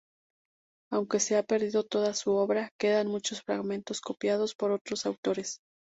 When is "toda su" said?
1.83-2.31